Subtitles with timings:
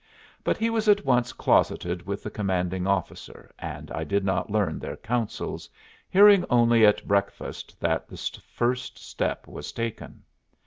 [0.43, 4.79] But he was at once closeted with the commanding officer, and I did not learn
[4.79, 5.69] their counsels,
[6.09, 10.23] hearing only at breakfast that the first step was taken.